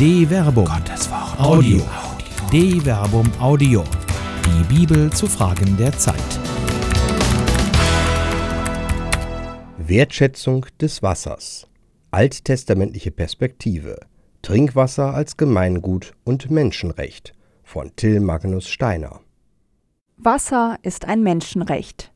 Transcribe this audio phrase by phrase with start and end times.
[0.00, 0.64] De Verbum.
[0.64, 1.38] Gottes Wort.
[1.38, 1.82] Audio.
[2.50, 3.84] De Verbum Audio.
[4.46, 6.16] Die Bibel zu Fragen der Zeit.
[9.76, 11.68] Wertschätzung des Wassers.
[12.12, 13.98] Alttestamentliche Perspektive.
[14.40, 19.20] Trinkwasser als Gemeingut und Menschenrecht von Till Magnus Steiner.
[20.16, 22.10] Wasser ist ein Menschenrecht.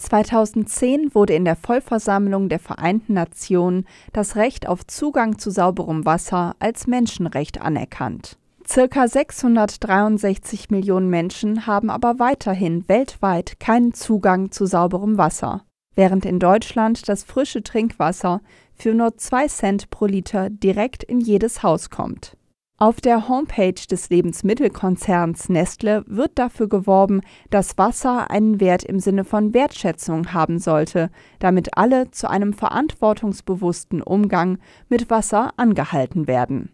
[0.00, 6.56] 2010 wurde in der Vollversammlung der Vereinten Nationen das Recht auf Zugang zu sauberem Wasser
[6.58, 8.36] als Menschenrecht anerkannt.
[8.66, 15.64] Circa 663 Millionen Menschen haben aber weiterhin weltweit keinen Zugang zu sauberem Wasser,
[15.96, 18.40] während in Deutschland das frische Trinkwasser
[18.74, 22.36] für nur 2 Cent pro Liter direkt in jedes Haus kommt.
[22.82, 27.20] Auf der Homepage des Lebensmittelkonzerns Nestle wird dafür geworben,
[27.50, 34.00] dass Wasser einen Wert im Sinne von Wertschätzung haben sollte, damit alle zu einem verantwortungsbewussten
[34.00, 34.56] Umgang
[34.88, 36.72] mit Wasser angehalten werden.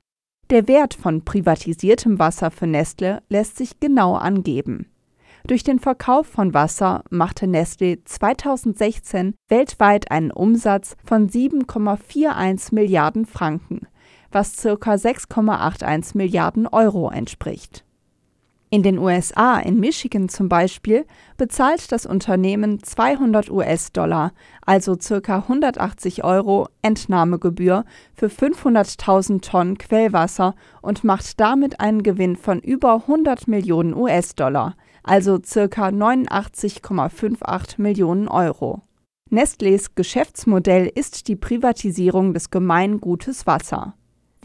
[0.51, 4.93] Der Wert von privatisiertem Wasser für Nestle lässt sich genau angeben.
[5.49, 13.89] Durch den Verkauf von Wasser machte Nestle 2016 weltweit einen Umsatz von 7,41 Milliarden Franken
[14.33, 14.95] was ca.
[14.95, 17.87] 6,81 Milliarden Euro entspricht.
[18.69, 24.33] In den USA, in Michigan zum Beispiel, bezahlt das Unternehmen 200 US-Dollar,
[24.67, 25.37] also ca.
[25.37, 33.47] 180 Euro Entnahmegebühr für 500.000 Tonnen Quellwasser und macht damit einen Gewinn von über 100
[33.47, 35.89] Millionen US-Dollar, also ca.
[35.89, 38.83] 89,58 Millionen Euro.
[39.31, 43.95] Nestlés Geschäftsmodell ist die Privatisierung des Gemeingutes Wasser.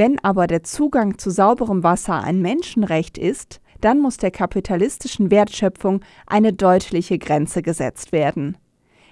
[0.02, 6.04] Wenn aber der Zugang zu sauberem Wasser ein Menschenrecht ist, dann muss der kapitalistischen Wertschöpfung
[6.26, 8.58] eine deutliche Grenze gesetzt werden.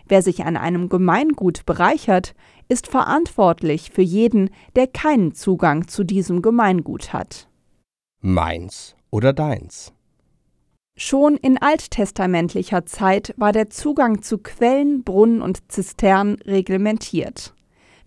[0.08, 2.34] Wer sich an einem Gemeingut bereichert,
[2.70, 7.48] ist verantwortlich für jeden, der keinen Zugang zu diesem Gemeingut hat.
[8.20, 9.94] Meins oder deins?
[10.98, 17.54] Schon in alttestamentlicher Zeit war der Zugang zu Quellen, Brunnen und Zisternen reglementiert.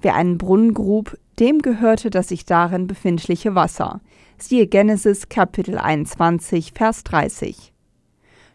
[0.02, 4.00] Wer einen Brunnen grub, dem gehörte das sich darin befindliche Wasser.
[4.36, 7.72] Siehe Genesis Kapitel 21, Vers 30.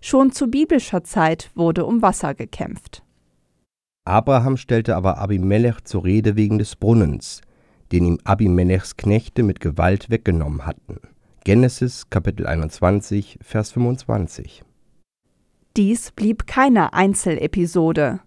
[0.02, 3.02] Schon zu biblischer Zeit wurde um Wasser gekämpft.
[4.04, 7.42] Abraham stellte aber Abimelech zur Rede wegen des Brunnens,
[7.94, 11.00] den ihm Abimelechs Knechte mit Gewalt weggenommen hatten.
[11.46, 14.66] Genesis Kapitel 21, Vers 25.
[15.78, 18.20] Dies blieb keine Einzelepisode.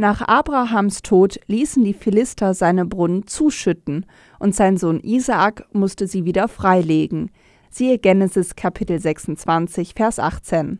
[0.00, 4.06] Nach Abrahams Tod ließen die Philister seine Brunnen zuschütten,
[4.38, 7.32] und sein Sohn Isaak musste sie wieder freilegen.
[7.68, 10.78] Siehe Genesis Kapitel 26, Vers 18.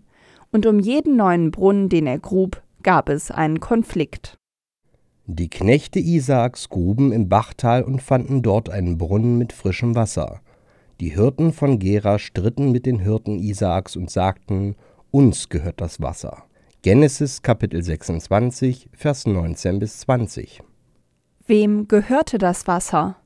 [0.52, 4.38] Und um jeden neuen Brunnen, den er grub, gab es einen Konflikt.
[5.26, 10.42] Die Knechte Isaaks gruben im Bachtal und fanden dort einen Brunnen mit frischem Wasser.
[11.00, 14.76] Die Hirten von Gera stritten mit den Hirten Isaaks und sagten:
[15.10, 16.44] Uns gehört das Wasser.
[16.82, 20.62] Genesis Kapitel 26, Vers 19 bis 20.
[21.44, 23.16] Wem gehörte das Wasser?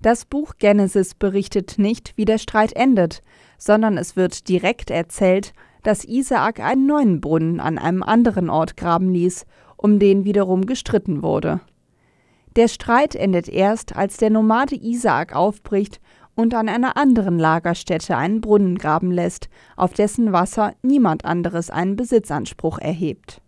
[0.00, 3.22] Das Buch Genesis berichtet nicht, wie der Streit endet,
[3.58, 5.52] sondern es wird direkt erzählt,
[5.82, 9.44] dass Isaak einen neuen Brunnen an einem anderen Ort graben ließ,
[9.76, 11.60] um den wiederum gestritten wurde.
[12.56, 16.00] Der Streit endet erst, als der Nomade Isaak aufbricht
[16.34, 21.96] und an einer anderen Lagerstätte einen Brunnen graben lässt, auf dessen Wasser niemand anderes einen
[21.96, 23.42] Besitzanspruch erhebt.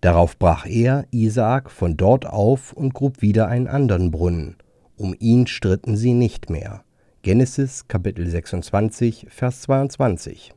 [0.00, 4.56] Darauf brach er, Isaak, von dort auf und grub wieder einen anderen Brunnen.
[4.96, 6.84] Um ihn stritten sie nicht mehr.
[7.22, 10.54] Genesis Kapitel 26, Vers 22.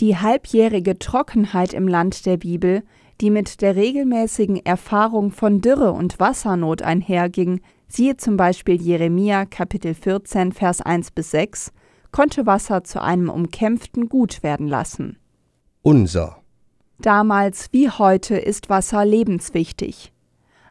[0.00, 2.84] Die halbjährige Trockenheit im Land der Bibel,
[3.20, 9.94] die mit der regelmäßigen Erfahrung von Dürre und Wassernot einherging, Siehe zum Beispiel Jeremia Kapitel
[9.94, 11.72] 14, Vers 1 bis 6,
[12.12, 15.18] konnte Wasser zu einem umkämpften Gut werden lassen.
[15.82, 16.42] Unser.
[16.98, 20.12] Damals wie heute ist Wasser lebenswichtig.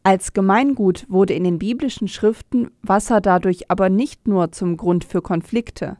[0.03, 5.21] Als Gemeingut wurde in den biblischen Schriften Wasser dadurch aber nicht nur zum Grund für
[5.21, 5.97] Konflikte.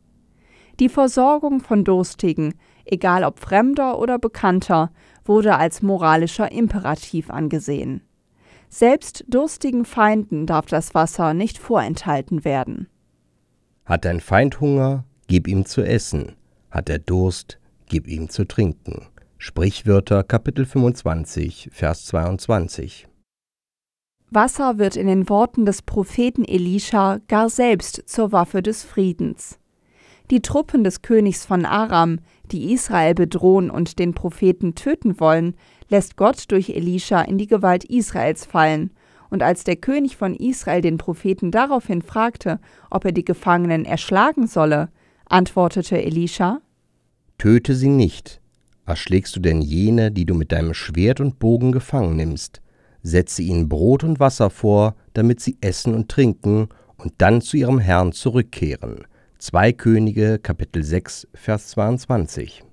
[0.80, 2.54] Die Versorgung von Durstigen,
[2.86, 4.92] egal ob Fremder oder Bekannter,
[5.26, 8.07] wurde als moralischer Imperativ angesehen.
[8.70, 12.88] Selbst durstigen Feinden darf das Wasser nicht vorenthalten werden.
[13.86, 16.36] Hat dein Feind Hunger, gib ihm zu essen,
[16.70, 19.08] hat er Durst, gib ihm zu trinken.
[19.38, 23.08] Sprichwörter Kapitel 25, Vers 22.
[24.30, 29.60] Wasser wird in den Worten des Propheten Elisha gar selbst zur Waffe des Friedens.
[30.30, 32.20] Die Truppen des Königs von Aram,
[32.52, 35.56] die Israel bedrohen und den Propheten töten wollen,
[35.90, 38.92] lässt Gott durch Elisha in die Gewalt Israels fallen,
[39.30, 42.60] Und als der König von Israel den Propheten daraufhin fragte,
[42.90, 44.90] ob er die Gefangenen erschlagen solle,
[45.26, 46.62] antwortete Elisha
[47.38, 48.42] Töte sie nicht.
[48.86, 52.62] Erschlägst du denn jene, die du mit deinem Schwert und Bogen gefangen nimmst?
[53.04, 57.80] Setze ihnen Brot und Wasser vor, damit sie essen und trinken und dann zu ihrem
[57.80, 59.06] Herrn zurückkehren.
[59.40, 62.64] 2 Könige Kapitel 6 Vers 22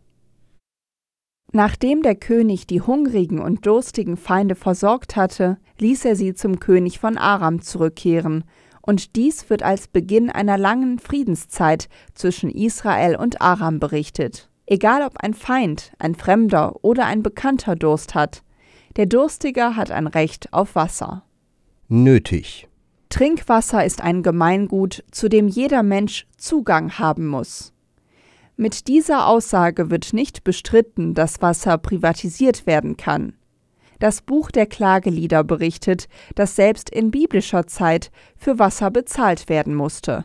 [1.52, 6.98] Nachdem der König die hungrigen und durstigen Feinde versorgt hatte, ließ er sie zum König
[6.98, 8.44] von Aram zurückkehren,
[8.80, 14.48] und dies wird als Beginn einer langen Friedenszeit zwischen Israel und Aram berichtet.
[14.64, 18.42] Egal ob ein Feind, ein Fremder oder ein Bekannter Durst hat,
[18.96, 21.24] der Durstige hat ein Recht auf Wasser.
[21.88, 22.68] Nötig.
[23.14, 27.72] Trinkwasser ist ein Gemeingut, zu dem jeder Mensch Zugang haben muss.
[28.56, 33.34] Mit dieser Aussage wird nicht bestritten, dass Wasser privatisiert werden kann.
[34.00, 40.24] Das Buch der Klagelieder berichtet, dass selbst in biblischer Zeit für Wasser bezahlt werden musste.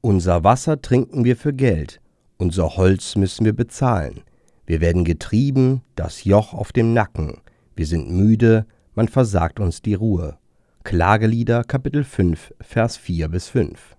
[0.00, 2.00] Unser Wasser trinken wir für Geld,
[2.38, 4.22] unser Holz müssen wir bezahlen.
[4.64, 7.42] Wir werden getrieben, das Joch auf dem Nacken.
[7.76, 10.38] Wir sind müde, man versagt uns die Ruhe.
[10.86, 13.96] Klagelieder Kapitel 5 Vers 4 bis 5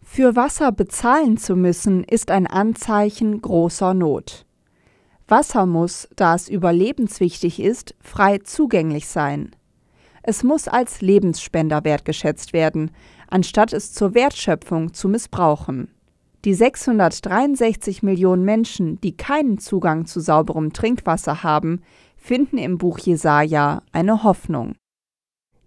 [0.00, 4.46] für Wasser bezahlen zu müssen, ist ein Anzeichen großer Not.
[5.26, 9.56] Wasser muss, da es überlebenswichtig ist, frei zugänglich sein.
[10.22, 12.92] Es muss als Lebensspender wertgeschätzt werden,
[13.26, 15.88] anstatt es zur Wertschöpfung zu missbrauchen.
[16.44, 21.80] Die 663 Millionen Menschen, die keinen Zugang zu sauberem Trinkwasser haben,
[22.16, 24.76] finden im Buch Jesaja eine Hoffnung.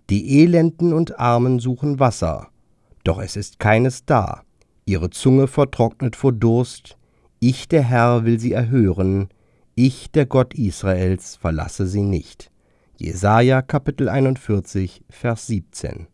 [0.10, 2.48] Die Elenden und Armen suchen Wasser,
[3.04, 4.44] doch es ist keines da.
[4.86, 6.98] Ihre Zunge vertrocknet vor Durst.
[7.40, 9.28] Ich, der Herr, will sie erhören.
[9.76, 12.52] Ich, der Gott Israels, verlasse sie nicht.
[12.96, 16.08] Jesaja Kapitel 41, Vers 17.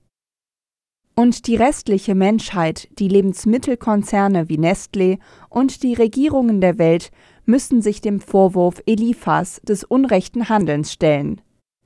[1.15, 5.19] Und die restliche Menschheit, die Lebensmittelkonzerne wie Nestlé
[5.49, 7.11] und die Regierungen der Welt
[7.45, 11.41] müssen sich dem Vorwurf Eliphas des unrechten Handelns stellen.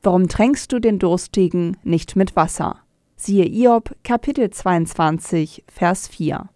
[0.08, 2.78] Warum tränkst du den Durstigen nicht mit Wasser?
[3.18, 6.48] Siehe Iob Kapitel 22, Vers 4.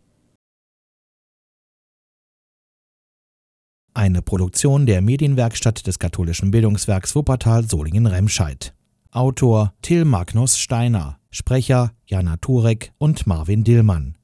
[3.94, 8.74] Eine Produktion der Medienwerkstatt des katholischen Bildungswerks Wuppertal Solingen-Remscheid.
[9.12, 14.15] Autor Till Magnus Steiner, Sprecher Jana Turek und Marvin Dillmann.